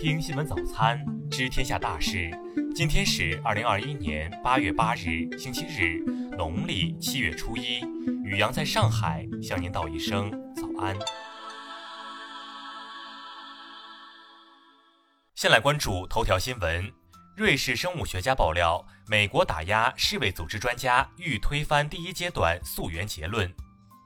[0.00, 0.98] 听新闻早餐，
[1.30, 2.30] 知天下大事。
[2.74, 6.02] 今天是二零二一年八月八日，星期日，
[6.38, 7.80] 农历七月初一。
[8.24, 10.96] 雨阳在上海向您道一声早安。
[15.34, 16.90] 先来关注头条新闻：
[17.36, 23.54] 瑞士生物学家爆料，美国打压世卫组织专家欲推翻第一阶段溯源结论。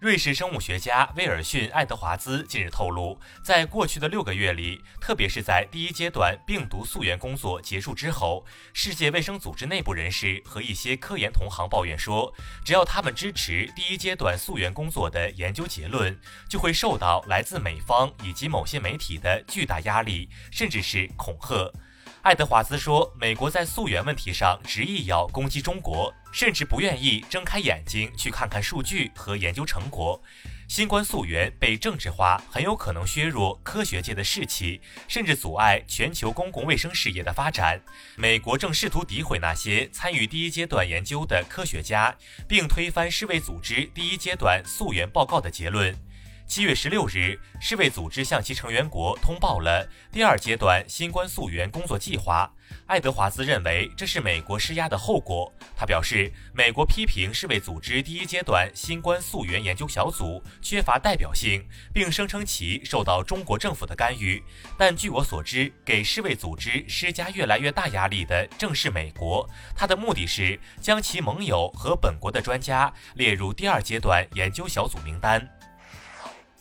[0.00, 12.32] 瑞士生物学家威尔逊·爱德华兹近日透露，在过去的六个月里，特别是在第一阶段病毒溯源工作结束之后，世界卫生组织内部人士和一些科研同行抱怨说，
[12.64, 21.70] 只要他们支持第一阶段溯源工作的研究结论，就会受到来自美方以及某些媒体的巨大压力，甚至是恐吓。
[22.22, 30.22] 爱德华兹说，美国在溯源问题上执意要攻击中国，甚至不愿意睁开眼睛去看看数据和研究成果。
[30.68, 37.80] 新冠溯源被政治化，很有可能削弱科学界的士气，甚至阻碍全球公共卫生事业的发展。
[38.16, 42.14] 美国正试图诋毁那些参与第一阶段研究的科学家，
[42.46, 45.96] 并推翻世卫组织第一阶段溯源报告的结论。
[46.50, 52.52] 七月十六日，世卫组织向其成员国通报了第二阶段新冠溯源工作计划。
[52.86, 55.52] 爱德华兹认为这是美国施压的后果。
[55.76, 64.42] 他表示，美国批评世卫组织第一阶段新冠溯源研究小组缺乏代表性，并声称其受到中国政府的干预。
[64.76, 69.48] 但据我所知，给世卫组织施加越来越大压力的正是美国。
[69.76, 75.48] 他的目的是将其盟友和本国的专家列入第二阶段研究小组名单。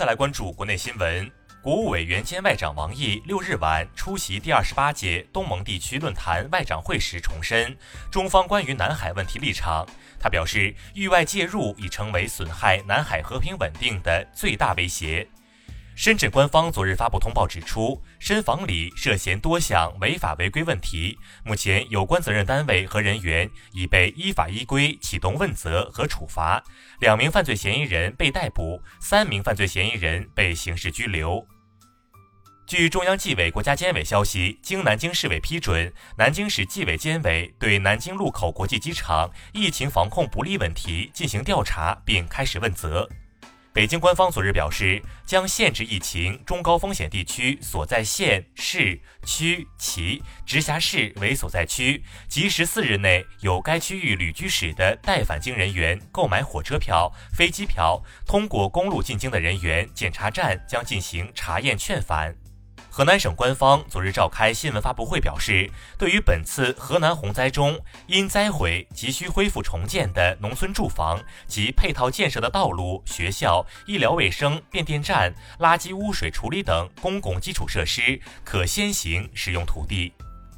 [0.00, 7.76] 再来关注国内新闻，国务委员兼外长王毅六日晚出席第二十八届东盟地区论坛外长会时重申
[8.10, 9.86] 中方关于南海问题立场。
[10.18, 15.28] 他表示，域外介入已成为损害南海和平稳定的最大威胁。
[16.00, 26.64] 深圳官方昨日发布通报指出，深房里涉嫌多项违法违规问题，目前有关责任单位和人员已被依法依规启动问责和处罚，
[27.00, 31.46] 两名犯罪嫌疑人被逮捕，三名犯罪嫌疑人被刑事拘留。
[32.66, 43.06] 据中央纪委国家监委消息，经南京市委批准，南京市纪委监委对南京禄口国际机场疫情防控不力问题进行调查，并开始问责。
[43.80, 58.04] 北京官方昨日表示，将限制疫情中高风险地区所在县市区其直辖市为所在区即十四日内有该区域旅居史的待返京人员购买火车票、飞机票。
[58.26, 62.36] 通过公路进京的人员，检查站将进行查验劝返。
[62.92, 67.78] 河南省官方昨日召开新闻发布会，表示，对于本次河南洪灾中
[68.08, 80.12] 因灾毁急需恢复重建的农村住房及配套建设的道路、学校、医疗卫生、变电站、垃圾污水处理等公共基础设施，可先行使用土地。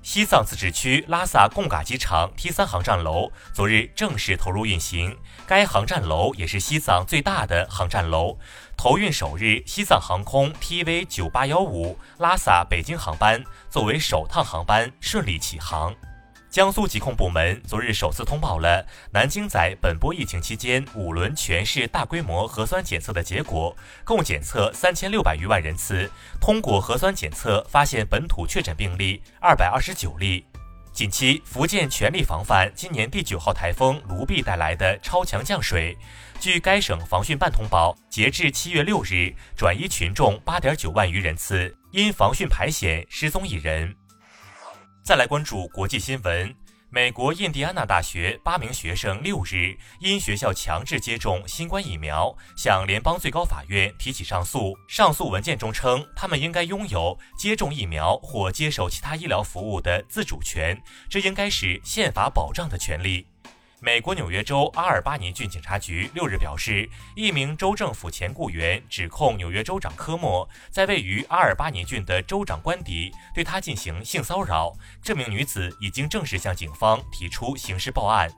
[0.00, 5.14] 西藏自治区拉萨贡嘎机场 T 三航站楼昨日正式投入运行，
[5.46, 8.38] 该航站楼也是西藏最大的航站楼。
[8.76, 15.94] 投运首日，西藏航空 TV 九八幺五拉萨北京航班作为首趟航班顺利起航。
[16.50, 26.10] 江苏疾控部门昨日首次通报了南京在本波疫情期间五轮全市大规模核酸检测的结果，共检测三千六百余万人次，
[26.40, 30.42] 通过核酸检测发现本土确诊病例二百二十九例。
[30.90, 35.96] 近期，福建全力防范今年第九号台风卢碧带来的超强降水。
[36.40, 43.94] 据该省防汛办通报，截至七月六日，转移群众八点九万余人次，因防汛排险失踪一人。
[45.08, 46.54] 再来关注国际新闻，
[46.90, 54.76] 美国印第安纳大学八名学生六日因学校强制接种新冠疫苗，向联邦最高法院提起上诉。
[54.86, 63.26] 上诉文件中称，他们应该拥有接种疫苗或接受其他医疗服务的自主权，这应该是宪法保障的权利。
[63.80, 74.72] 美国纽约州阿尔巴尼郡警察局六日表示，一名州政府前雇员指控纽约州长科莫在位于阿尔巴尼郡的州长官邸对他进行性骚扰。
[75.00, 78.28] 这名女子已经正式向警方提出刑事报案。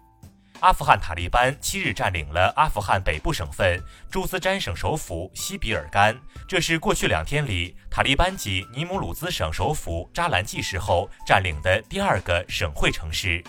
[0.61, 13.43] 阿富汗塔利班七日占领了阿富汗北部省份朱兹詹省首府西比尔干，这是过去两天里塔利班继尼姆鲁兹省首府扎兰季时后占领的第二个省会城市。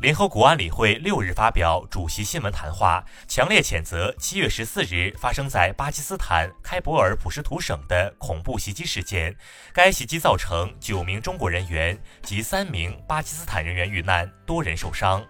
[0.00, 9.36] 联合国安理会六日发表主席新闻谈话，强烈谴责七月十四日发生在巴基斯坦开伯尔普什图省的恐怖袭击事件。
[9.72, 15.26] 该袭击造成九名中国人员及三名巴基斯坦人员遇难，多人受伤。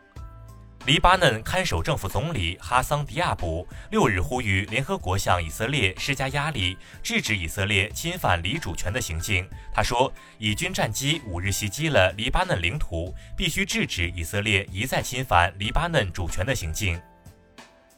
[0.89, 9.47] 黎巴嫩看守政府总理哈桑迪亚卜六日呼吁联合国向以色列施加压力，制止以色列侵犯黎主权的行径。
[9.71, 16.99] 他说，以军战机五日袭击了黎巴嫩领土，必须制止以色列一再侵犯黎巴嫩主权的行径。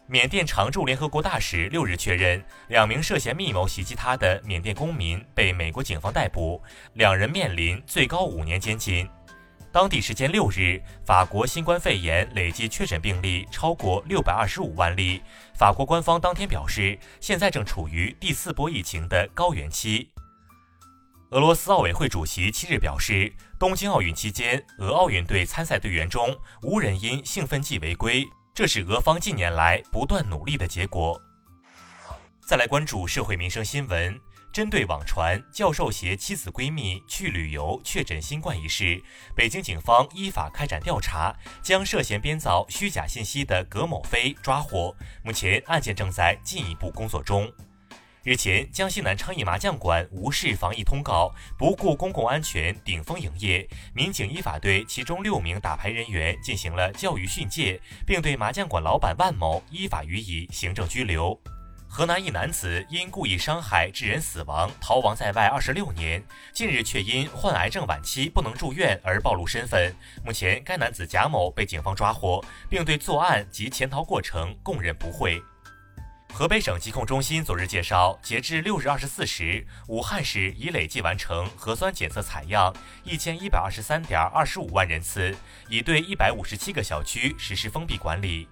[0.09, 6.61] 缅甸常驻联合国大使六日确认，两名涉嫌密谋袭击他的缅甸公民被美国警方逮捕，
[6.95, 9.09] 两人面临最高五年监禁。
[9.73, 15.23] 当地时间六日，法国新冠肺炎累计确诊病例超过六百二十五万例。
[15.55, 20.11] 法国官方当天表示，现在正处于第四波疫情的高原期。
[21.31, 31.21] 俄罗斯奥委会主席七日表示，东京奥运期间，俄奥运队参赛队员中无人因兴奋剂违规，这是俄方近年来不断努力的结果。
[32.45, 34.21] 再来关注社会民生新闻。
[34.53, 39.01] 针对网传教授携妻子闺蜜去旅游确诊新冠一事，
[39.33, 41.33] 北京警方依法开展调查，
[41.63, 44.93] 将涉嫌编造虚假信息的葛某飞抓获。
[45.23, 47.49] 目前案件正在进一步工作中。
[48.25, 61.41] 日前，江西南昌一麻将馆无视防疫通告，不顾公共安全顶风营业，民警依法对其中六名打牌人员进行了教育训诫，并对麻将馆老板万某依法予以行政拘留。
[61.93, 66.23] 河南一男子因故意伤害致人死亡逃亡在外二十六年，
[66.53, 69.93] 近日却因患癌症晚期不能住院而暴露身份。
[70.25, 75.43] 目前，该男子贾某被警方抓获，并对作案及潜逃过程供认不讳。
[76.33, 82.73] 河北省疾控中心昨日介绍，截至六日二十四时，武汉市已累计完成核酸检测采样
[83.03, 85.37] 一千一百二十三点二十五万人次，
[85.69, 88.49] 已对一百五十七个小区实施封闭管理。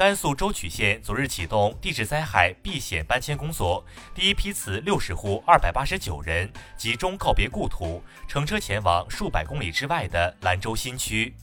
[0.00, 11.34] 甘肃舟曲县昨日启动地质灾害避险搬迁工作，第一批次六十户二百八十九人集中告别故土，乘车前往数百公里之外的兰州新区。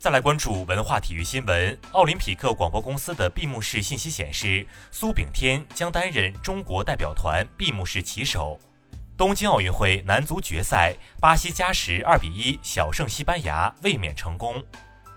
[0.00, 8.58] 再来关注文化体育新闻，奥林匹克广播公司的闭幕式信息显示，苏炳添将担任中国代表团闭幕式旗手。
[9.16, 14.60] 东京奥运会男足决赛，巴西加时二比一小胜西班牙，卫冕成功。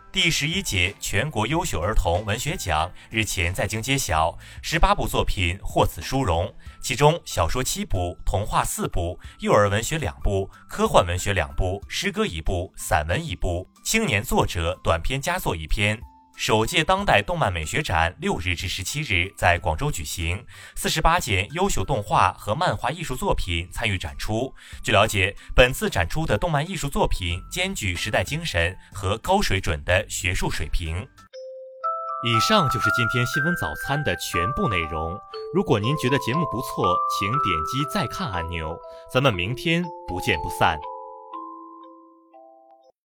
[0.10, 6.52] 第十一届全国优秀儿童文学奖日前在京揭晓，十八部作品获此殊荣，
[6.82, 16.02] 其中小说七部、童话四部、幼儿文学两部、科幻文学两部、诗歌一部、散文一部、青年作者短篇佳作一篇。
[16.38, 20.46] 首届当代动漫美学展六日至十七日在广州举行，
[20.76, 24.54] 四十八件优秀动画和漫画艺术作品参与展出。
[24.84, 31.08] 据了解，本次展出的动漫艺术作品兼具时代精神和高水准的学术水平。
[32.24, 35.20] 以上就是今天新闻早餐的全部内容。
[35.56, 38.78] 如果您觉得节目不错，请点击再看按钮。
[39.12, 40.78] 咱们明天不见不散。